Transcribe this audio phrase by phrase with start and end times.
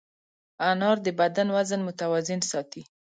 [0.69, 2.81] انار د بدن وزن متوازن ساتي.